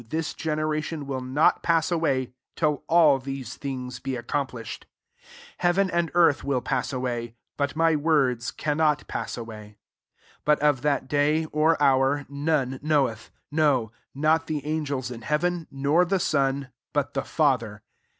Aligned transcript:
This 0.09 0.33
genera 0.33 0.81
tion 0.81 1.05
will 1.05 1.21
not 1.21 1.61
pass 1.61 1.91
away, 1.91 2.33
till 2.55 2.81
all 2.87 3.19
these 3.19 3.55
things 3.55 3.99
be 3.99 4.15
accomplished. 4.15 4.87
31 5.59 5.59
Heaven 5.59 5.89
and 5.91 6.11
earth 6.15 6.43
will 6.43 6.59
pass 6.59 6.91
away; 6.91 7.35
but 7.55 7.75
my 7.75 7.95
words 7.95 8.49
cannot 8.49 9.07
pass 9.07 9.37
away. 9.37 9.77
32 10.43 10.43
But 10.43 10.59
of 10.61 10.81
that 10.81 11.07
day, 11.07 11.45
or 11.51 11.79
hour, 11.79 12.25
none 12.29 12.79
knoweth; 12.81 13.29
no, 13.51 13.91
not 14.15 14.47
the 14.47 14.65
an 14.65 14.85
gels 14.85 15.11
in 15.11 15.21
heaven, 15.21 15.67
nor 15.69 16.03
the 16.03 16.19
Son; 16.19 16.69
but 16.93 17.13
the 17.13 17.21
Father. 17.23 17.83